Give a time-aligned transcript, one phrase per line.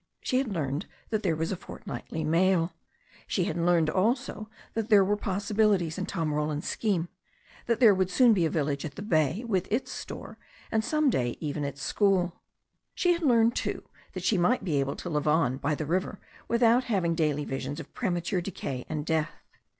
[0.23, 2.73] She had learned that there was a fortnightly mail.
[3.27, 7.07] She had learned also that there were possibilities in Tom Roland's scheme,
[7.67, 10.39] that there would soon be a village at the bay, with its store,
[10.71, 12.41] and some day even its school.
[12.95, 13.83] She had learned, too,
[14.13, 17.79] that she might be able to live on by the river without having daily visions
[17.79, 19.43] of premature decay and death.